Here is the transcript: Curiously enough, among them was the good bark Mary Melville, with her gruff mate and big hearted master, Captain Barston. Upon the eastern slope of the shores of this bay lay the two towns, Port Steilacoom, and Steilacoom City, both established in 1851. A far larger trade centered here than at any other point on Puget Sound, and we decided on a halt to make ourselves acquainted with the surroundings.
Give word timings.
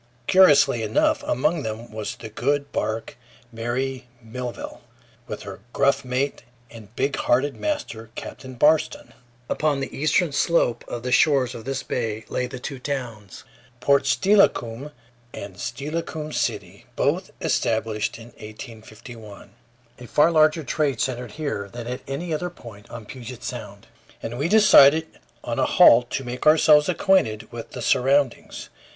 Curiously 0.25 0.81
enough, 0.81 1.21
among 1.27 1.61
them 1.61 1.91
was 1.91 2.15
the 2.15 2.29
good 2.29 2.71
bark 2.71 3.17
Mary 3.51 4.07
Melville, 4.19 4.81
with 5.27 5.43
her 5.43 5.59
gruff 5.73 6.03
mate 6.03 6.41
and 6.71 6.95
big 6.95 7.17
hearted 7.17 7.55
master, 7.55 8.09
Captain 8.15 8.55
Barston. 8.57 9.13
Upon 9.47 9.79
the 9.79 9.95
eastern 9.95 10.31
slope 10.31 10.83
of 10.87 11.03
the 11.03 11.11
shores 11.11 11.53
of 11.53 11.65
this 11.65 11.83
bay 11.83 12.25
lay 12.29 12.47
the 12.47 12.57
two 12.57 12.79
towns, 12.79 13.43
Port 13.79 14.05
Steilacoom, 14.07 14.89
and 15.35 15.57
Steilacoom 15.59 16.33
City, 16.33 16.87
both 16.95 17.29
established 17.39 18.17
in 18.17 18.29
1851. 18.39 19.51
A 19.99 20.07
far 20.07 20.31
larger 20.31 20.63
trade 20.63 20.99
centered 20.99 21.33
here 21.33 21.69
than 21.71 21.85
at 21.85 22.01
any 22.07 22.33
other 22.33 22.49
point 22.49 22.89
on 22.89 23.05
Puget 23.05 23.43
Sound, 23.43 23.85
and 24.23 24.39
we 24.39 24.49
decided 24.49 25.19
on 25.43 25.59
a 25.59 25.65
halt 25.67 26.09
to 26.09 26.23
make 26.23 26.47
ourselves 26.47 26.89
acquainted 26.89 27.51
with 27.51 27.73
the 27.73 27.83
surroundings. 27.83 28.69